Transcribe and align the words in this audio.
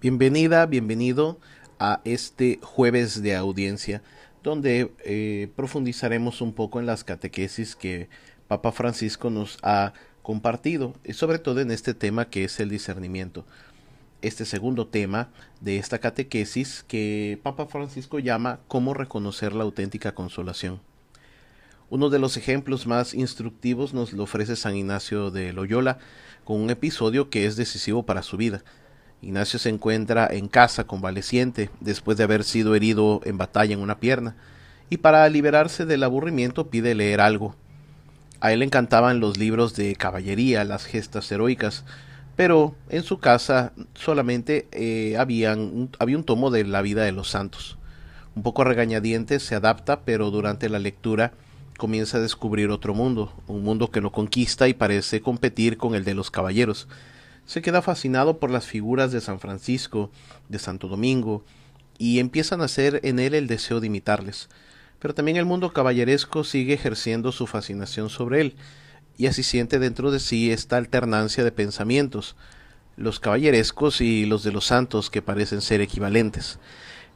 Bienvenida, 0.00 0.66
bienvenido 0.66 1.38
a 1.78 2.00
este 2.04 2.58
jueves 2.60 3.22
de 3.22 3.36
audiencia 3.36 4.02
donde 4.42 4.92
eh, 5.04 5.48
profundizaremos 5.54 6.40
un 6.40 6.52
poco 6.52 6.80
en 6.80 6.86
las 6.86 7.04
catequesis 7.04 7.76
que 7.76 8.08
Papa 8.48 8.72
Francisco 8.72 9.30
nos 9.30 9.58
ha 9.62 9.92
compartido, 10.22 10.94
y 11.04 11.12
sobre 11.12 11.38
todo 11.38 11.60
en 11.60 11.70
este 11.70 11.94
tema 11.94 12.28
que 12.28 12.44
es 12.44 12.58
el 12.60 12.68
discernimiento. 12.68 13.44
Este 14.22 14.44
segundo 14.44 14.88
tema 14.88 15.30
de 15.60 15.78
esta 15.78 15.98
catequesis 16.00 16.84
que 16.86 17.38
Papa 17.42 17.66
Francisco 17.66 18.18
llama 18.18 18.60
cómo 18.68 18.94
reconocer 18.94 19.52
la 19.52 19.64
auténtica 19.64 20.16
consolación. 20.16 20.80
Uno 21.92 22.08
de 22.08 22.18
los 22.18 22.38
ejemplos 22.38 22.86
más 22.86 23.12
instructivos 23.12 23.92
nos 23.92 24.14
lo 24.14 24.22
ofrece 24.22 24.56
San 24.56 24.74
Ignacio 24.74 25.30
de 25.30 25.52
Loyola 25.52 25.98
con 26.42 26.58
un 26.58 26.70
episodio 26.70 27.28
que 27.28 27.44
es 27.44 27.54
decisivo 27.54 28.04
para 28.04 28.22
su 28.22 28.38
vida. 28.38 28.64
Ignacio 29.20 29.58
se 29.58 29.68
encuentra 29.68 30.26
en 30.26 30.48
casa 30.48 30.84
convaleciente 30.84 31.68
después 31.80 32.16
de 32.16 32.24
haber 32.24 32.44
sido 32.44 32.74
herido 32.74 33.20
en 33.24 33.36
batalla 33.36 33.74
en 33.74 33.80
una 33.80 34.00
pierna 34.00 34.36
y 34.88 34.96
para 34.96 35.28
liberarse 35.28 35.84
del 35.84 36.02
aburrimiento 36.02 36.70
pide 36.70 36.94
leer 36.94 37.20
algo. 37.20 37.56
A 38.40 38.54
él 38.54 38.60
le 38.60 38.64
encantaban 38.64 39.20
los 39.20 39.36
libros 39.36 39.76
de 39.76 39.94
caballería, 39.94 40.64
las 40.64 40.86
gestas 40.86 41.30
heroicas, 41.30 41.84
pero 42.36 42.74
en 42.88 43.02
su 43.02 43.18
casa 43.18 43.74
solamente 43.92 44.66
eh, 44.72 45.16
había 45.18 45.52
un 45.54 46.24
tomo 46.24 46.50
de 46.50 46.64
la 46.64 46.80
vida 46.80 47.04
de 47.04 47.12
los 47.12 47.28
santos. 47.28 47.76
Un 48.34 48.42
poco 48.42 48.64
regañadiente 48.64 49.40
se 49.40 49.54
adapta, 49.54 50.00
pero 50.06 50.30
durante 50.30 50.70
la 50.70 50.78
lectura 50.78 51.34
comienza 51.78 52.18
a 52.18 52.20
descubrir 52.20 52.70
otro 52.70 52.94
mundo, 52.94 53.32
un 53.46 53.62
mundo 53.62 53.90
que 53.90 54.00
lo 54.00 54.12
conquista 54.12 54.68
y 54.68 54.74
parece 54.74 55.20
competir 55.20 55.76
con 55.76 55.94
el 55.94 56.04
de 56.04 56.14
los 56.14 56.30
caballeros 56.30 56.88
se 57.46 57.62
queda 57.62 57.82
fascinado 57.82 58.38
por 58.38 58.50
las 58.50 58.66
figuras 58.66 59.12
de 59.12 59.20
San 59.20 59.40
Francisco, 59.40 60.10
de 60.48 60.58
Santo 60.58 60.88
Domingo, 60.88 61.44
y 61.98 62.18
empieza 62.18 62.54
a 62.54 62.58
nacer 62.58 63.00
en 63.02 63.18
él 63.18 63.34
el 63.34 63.46
deseo 63.46 63.80
de 63.80 63.88
imitarles. 63.88 64.48
Pero 64.98 65.14
también 65.14 65.36
el 65.36 65.44
mundo 65.44 65.72
caballeresco 65.72 66.44
sigue 66.44 66.74
ejerciendo 66.74 67.32
su 67.32 67.46
fascinación 67.46 68.10
sobre 68.10 68.40
él, 68.40 68.56
y 69.18 69.26
así 69.26 69.42
siente 69.42 69.78
dentro 69.78 70.10
de 70.10 70.20
sí 70.20 70.52
esta 70.52 70.76
alternancia 70.76 71.44
de 71.44 71.52
pensamientos, 71.52 72.36
los 72.96 73.20
caballerescos 73.20 74.00
y 74.00 74.26
los 74.26 74.42
de 74.44 74.52
los 74.52 74.66
santos 74.66 75.10
que 75.10 75.22
parecen 75.22 75.60
ser 75.60 75.80
equivalentes. 75.80 76.58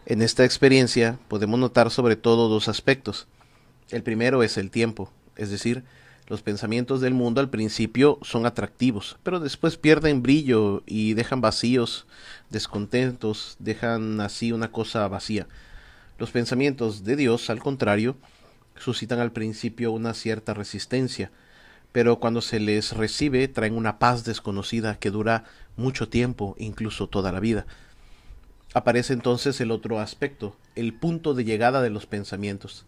En 0.05 0.23
esta 0.23 0.45
experiencia 0.45 1.19
podemos 1.29 1.59
notar 1.59 1.91
sobre 1.91 2.17
todo 2.17 2.49
dos 2.49 2.69
aspectos. 2.69 3.27
El 3.91 4.03
primero 4.03 4.43
es 4.43 4.57
el 4.57 4.71
tiempo, 4.71 5.11
es 5.37 5.51
decir, 5.51 5.85
los 6.29 6.43
pensamientos 6.43 7.01
del 7.01 7.15
mundo 7.15 7.41
al 7.41 7.51
principio 7.51 8.19
son 8.23 8.47
atractivos, 8.47 9.17
pero 9.23 9.39
después 9.39 9.77
pierden 9.77 10.23
brillo 10.23 10.83
y 10.87 11.15
dejan 11.15 11.41
vacíos, 11.41 12.07
descontentos, 12.51 13.55
dejan 13.61 14.21
así 14.21 14.51
una 14.51 14.73
cosa 14.73 15.07
vacía. 15.07 15.47
Los 16.19 16.33
pensamientos 16.33 17.05
de 17.05 17.15
Dios, 17.15 17.49
al 17.49 17.61
contrario, 17.61 18.17
suscitan 18.77 19.21
al 19.21 19.31
principio 19.31 19.93
una 19.93 20.15
cierta 20.15 20.53
resistencia, 20.53 21.31
pero 21.93 22.19
cuando 22.19 22.43
se 22.43 22.59
les 22.59 22.93
recibe 22.93 23.47
traen 23.47 23.75
una 23.75 24.01
paz 24.01 24.25
desconocida 24.25 24.99
que 24.99 25.13
dura 25.13 25.45
mucho 25.77 26.09
tiempo, 26.09 26.57
incluso 26.59 27.07
toda 27.07 27.31
la 27.31 27.39
vida. 27.39 27.67
Aparece 28.75 29.13
entonces 29.13 29.61
el 29.61 29.71
otro 29.71 30.01
aspecto, 30.01 30.57
el 30.75 30.93
punto 30.93 31.35
de 31.35 31.45
llegada 31.45 31.83
de 31.83 31.91
los 31.91 32.07
pensamientos. 32.07 32.85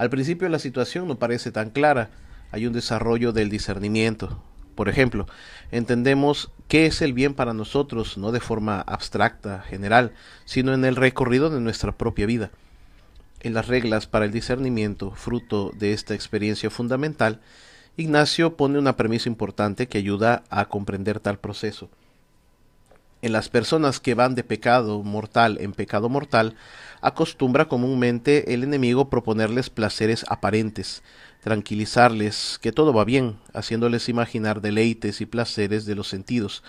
Al 0.00 0.08
principio 0.08 0.48
la 0.48 0.58
situación 0.58 1.06
no 1.08 1.18
parece 1.18 1.52
tan 1.52 1.68
clara, 1.68 2.08
hay 2.52 2.66
un 2.66 2.72
desarrollo 2.72 3.32
del 3.32 3.50
discernimiento. 3.50 4.42
Por 4.74 4.88
ejemplo, 4.88 5.26
entendemos 5.72 6.50
qué 6.68 6.86
es 6.86 7.02
el 7.02 7.12
bien 7.12 7.34
para 7.34 7.52
nosotros, 7.52 8.16
no 8.16 8.32
de 8.32 8.40
forma 8.40 8.80
abstracta, 8.80 9.60
general, 9.60 10.14
sino 10.46 10.72
en 10.72 10.86
el 10.86 10.96
recorrido 10.96 11.50
de 11.50 11.60
nuestra 11.60 11.92
propia 11.92 12.24
vida. 12.24 12.50
En 13.40 13.52
las 13.52 13.68
reglas 13.68 14.06
para 14.06 14.24
el 14.24 14.32
discernimiento, 14.32 15.10
fruto 15.10 15.70
de 15.78 15.92
esta 15.92 16.14
experiencia 16.14 16.70
fundamental, 16.70 17.42
Ignacio 17.98 18.56
pone 18.56 18.78
una 18.78 18.96
premisa 18.96 19.28
importante 19.28 19.86
que 19.86 19.98
ayuda 19.98 20.44
a 20.48 20.64
comprender 20.64 21.20
tal 21.20 21.38
proceso. 21.38 21.90
En 23.22 23.32
las 23.32 23.50
personas 23.50 24.00
que 24.00 24.14
van 24.14 24.34
de 24.34 24.44
pecado 24.44 25.02
mortal 25.02 25.58
en 25.60 25.72
pecado 25.72 26.08
mortal, 26.08 26.56
acostumbra 27.02 27.68
comúnmente 27.68 28.54
el 28.54 28.64
enemigo 28.64 29.10
proponerles 29.10 29.68
placeres 29.68 30.24
aparentes, 30.28 31.02
tranquilizarles 31.42 32.58
que 32.62 32.72
todo 32.72 32.94
va 32.94 33.04
bien, 33.04 33.38
haciéndoles 33.52 34.08
imaginar 34.08 34.62
deleites 34.62 35.20
y 35.20 35.26
placeres 35.26 35.84
de 35.84 35.96
los 35.96 36.08
sentidos, 36.08 36.62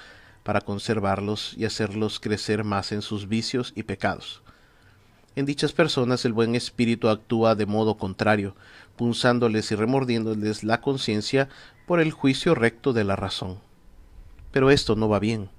para 0.44 0.60
conservarlos 0.60 1.54
y 1.56 1.64
hacerlos 1.64 2.20
crecer 2.20 2.66
más 2.66 2.92
en 2.92 3.02
sus 3.02 3.30
vicios 3.30 3.72
y 3.76 3.84
pecados. 3.84 4.42
En 5.38 5.46
dichas 5.46 5.72
personas 5.72 6.26
el 6.26 6.34
buen 6.34 6.56
espíritu 6.56 7.08
actúa 7.08 7.56
de 7.56 7.66
modo 7.66 7.96
contrario, 7.96 8.56
punzándoles 8.98 9.72
y 9.72 9.76
remordiéndoles 9.76 10.66
la 10.66 10.82
conciencia 10.82 11.48
por 11.88 12.02
el 12.02 12.12
juicio 12.12 12.56
recto 12.56 12.92
de 12.92 13.06
la 13.06 13.16
razón. 13.16 13.60
Pero 14.52 14.70
esto 14.70 14.98
no 14.98 15.08
va 15.08 15.20
bien. 15.20 15.50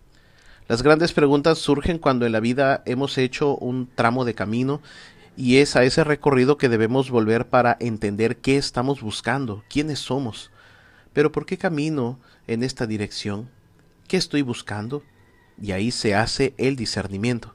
Las 0.72 0.80
grandes 0.80 1.12
preguntas 1.12 1.58
surgen 1.58 1.98
cuando 1.98 2.24
en 2.24 2.32
la 2.32 2.40
vida 2.40 2.82
hemos 2.86 3.18
hecho 3.18 3.56
un 3.58 3.90
tramo 3.94 4.24
de 4.24 4.32
camino 4.32 4.80
y 5.36 5.58
es 5.58 5.76
a 5.76 5.84
ese 5.84 6.02
recorrido 6.02 6.56
que 6.56 6.70
debemos 6.70 7.10
volver 7.10 7.46
para 7.46 7.76
entender 7.78 8.38
qué 8.38 8.56
estamos 8.56 9.02
buscando, 9.02 9.64
quiénes 9.68 9.98
somos. 9.98 10.50
Pero 11.12 11.30
¿por 11.30 11.44
qué 11.44 11.58
camino 11.58 12.18
en 12.46 12.62
esta 12.62 12.86
dirección? 12.86 13.50
¿Qué 14.08 14.16
estoy 14.16 14.40
buscando? 14.40 15.02
Y 15.60 15.72
ahí 15.72 15.90
se 15.90 16.14
hace 16.14 16.54
el 16.56 16.74
discernimiento. 16.74 17.54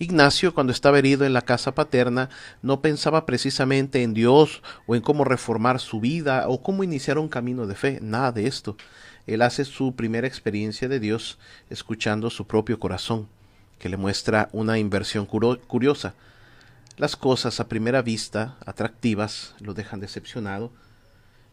Ignacio, 0.00 0.54
cuando 0.54 0.72
estaba 0.72 0.98
herido 0.98 1.24
en 1.24 1.34
la 1.34 1.42
casa 1.42 1.72
paterna, 1.72 2.30
no 2.62 2.80
pensaba 2.80 3.26
precisamente 3.26 4.02
en 4.02 4.12
Dios 4.12 4.60
o 4.88 4.96
en 4.96 5.02
cómo 5.02 5.22
reformar 5.22 5.78
su 5.78 6.00
vida 6.00 6.48
o 6.48 6.60
cómo 6.60 6.82
iniciar 6.82 7.16
un 7.18 7.28
camino 7.28 7.68
de 7.68 7.76
fe, 7.76 8.00
nada 8.02 8.32
de 8.32 8.48
esto. 8.48 8.76
Él 9.26 9.42
hace 9.42 9.64
su 9.64 9.94
primera 9.94 10.26
experiencia 10.26 10.88
de 10.88 11.00
Dios 11.00 11.38
escuchando 11.70 12.30
su 12.30 12.46
propio 12.46 12.78
corazón, 12.78 13.28
que 13.78 13.88
le 13.88 13.96
muestra 13.96 14.48
una 14.52 14.78
inversión 14.78 15.26
curiosa. 15.26 16.14
Las 16.96 17.16
cosas 17.16 17.58
a 17.60 17.68
primera 17.68 18.02
vista 18.02 18.56
atractivas 18.66 19.54
lo 19.60 19.74
dejan 19.74 20.00
decepcionado 20.00 20.70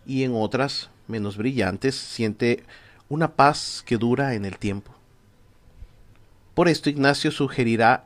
y 0.06 0.24
en 0.24 0.34
otras, 0.36 0.90
menos 1.08 1.38
brillantes, 1.38 1.96
siente 1.96 2.64
una 3.10 3.36
paz 3.36 3.84
que 3.86 3.98
dura 3.98 4.34
en 4.36 4.46
el 4.46 4.58
tiempo. 4.58 4.94
Por 6.54 6.68
esto 6.68 6.90
Ignacio 6.90 7.32
sugerirá 7.32 8.06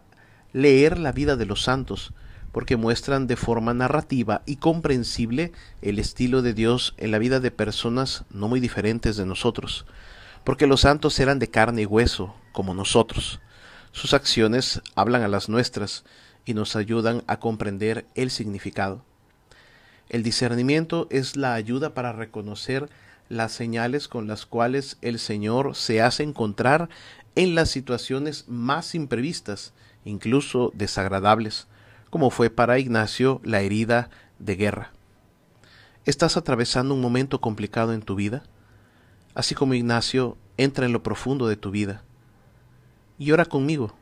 leer 0.54 0.98
la 1.00 1.12
vida 1.12 1.36
de 1.36 1.46
los 1.46 1.64
santos, 1.64 2.14
porque 2.56 2.78
muestran 2.78 3.28
de 3.28 3.36
forma 3.36 3.74
narrativa 3.74 4.42
y 4.46 4.56
comprensible 4.56 5.52
el 5.82 6.00
estilo 6.00 6.42
de 6.42 6.54
Dios 6.54 6.94
en 6.96 7.12
la 7.12 7.20
vida 7.20 7.42
de 7.42 7.52
personas 7.52 8.24
no 8.30 8.48
muy 8.48 8.62
diferentes 8.62 9.18
de 9.18 9.26
nosotros, 9.26 9.86
porque 10.46 10.66
los 10.66 10.80
santos 10.80 11.20
eran 11.20 11.38
de 11.38 11.50
carne 11.50 11.82
y 11.82 11.86
hueso, 11.86 12.34
como 12.54 12.74
nosotros. 12.74 13.42
Sus 13.92 14.14
acciones 14.14 14.82
hablan 14.96 15.22
a 15.22 15.28
las 15.28 15.50
nuestras, 15.50 16.06
y 16.46 16.54
nos 16.54 16.78
ayudan 16.78 17.26
a 17.28 17.42
comprender 17.42 18.06
el 18.16 18.32
significado. 18.32 19.04
El 20.08 20.24
discernimiento 20.24 21.08
es 21.10 21.36
la 21.36 21.56
ayuda 21.56 21.94
para 21.94 22.14
reconocer 22.14 22.88
las 23.28 23.52
señales 23.52 24.08
con 24.08 24.28
las 24.28 24.46
cuales 24.46 24.98
el 25.02 25.20
Señor 25.20 25.76
se 25.76 26.02
hace 26.02 26.24
encontrar 26.24 26.88
en 27.36 27.54
las 27.54 27.70
situaciones 27.70 28.46
más 28.48 28.96
imprevistas, 28.96 29.74
incluso 30.06 30.72
desagradables, 30.74 31.68
como 32.10 32.30
fue 32.30 32.50
para 32.50 32.80
Ignacio 32.80 33.42
la 33.44 33.62
herida 33.62 34.10
de 34.40 34.56
guerra. 34.56 34.92
¿Estás 36.06 36.38
atravesando 36.38 36.94
un 36.94 37.02
momento 37.02 37.42
complicado 37.42 37.94
en 37.94 38.02
tu 38.02 38.16
vida? 38.16 38.44
Así 39.34 39.56
como 39.56 39.74
Ignacio, 39.74 40.38
entra 40.58 40.86
en 40.86 40.94
lo 40.94 41.04
profundo 41.04 41.48
de 41.48 41.58
tu 41.58 41.72
vida. 41.72 42.04
Y 43.18 43.32
ora 43.32 43.46
conmigo 43.46 43.96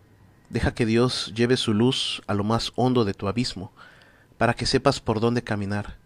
Deja 0.54 0.76
que 0.76 0.86
Dios 0.86 1.34
lleve 1.36 1.58
su 1.58 1.74
luz 1.74 2.22
a 2.28 2.36
lo 2.36 2.44
más 2.44 2.74
hondo 2.76 3.06
de 3.06 3.16
tu 3.16 3.28
abismo, 3.28 3.72
para 4.38 4.54
que 4.54 4.68
sepas 4.68 5.00
por 5.00 5.20
dónde 5.20 5.44
caminar, 5.44 5.98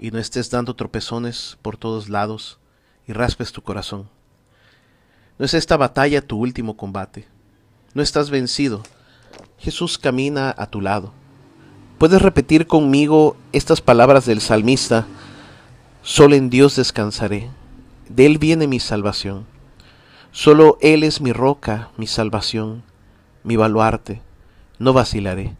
y 0.00 0.10
no 0.10 0.18
estés 0.18 0.50
dando 0.50 0.74
tropezones 0.74 1.58
por 1.62 1.76
todos 1.76 2.08
lados 2.08 2.58
y 3.06 3.12
raspes 3.12 3.52
tu 3.52 3.62
corazón. 3.62 4.10
No 5.38 5.44
es 5.44 5.54
esta 5.54 5.76
batalla 5.76 6.26
tu 6.26 6.38
último 6.38 6.76
combate. 6.76 7.28
No 7.94 8.02
estás 8.02 8.30
vencido. 8.30 8.82
Jesús 9.58 9.96
camina 9.96 10.52
a 10.58 10.66
tu 10.66 10.80
lado. 10.80 11.12
Puedes 11.98 12.20
repetir 12.22 12.66
conmigo 12.66 13.36
estas 13.52 13.80
palabras 13.80 14.26
del 14.26 14.40
salmista. 14.40 15.06
Solo 16.02 16.34
en 16.34 16.50
Dios 16.50 16.76
descansaré. 16.76 17.50
De 18.08 18.26
Él 18.26 18.38
viene 18.38 18.66
mi 18.66 18.80
salvación. 18.80 19.46
Solo 20.32 20.78
Él 20.80 21.04
es 21.04 21.20
mi 21.20 21.32
roca, 21.32 21.90
mi 21.96 22.06
salvación 22.06 22.82
mi 23.44 23.56
baluarte, 23.56 24.22
no 24.80 24.92
vacilaré. 24.92 25.54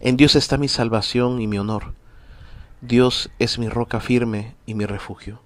En 0.00 0.18
Dios 0.18 0.36
está 0.36 0.58
mi 0.58 0.68
salvación 0.68 1.40
y 1.40 1.46
mi 1.46 1.58
honor. 1.58 1.94
Dios 2.82 3.30
es 3.38 3.58
mi 3.58 3.70
roca 3.70 4.00
firme 4.00 4.54
y 4.66 4.74
mi 4.74 4.84
refugio. 4.84 5.40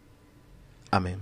Amén. 0.90 1.20